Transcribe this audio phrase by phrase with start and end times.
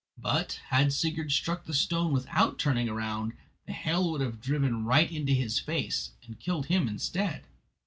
[0.17, 3.33] But had Sigurd struck the stone without turning round,
[3.67, 7.43] the hail would have driven right into his face and killed him instead.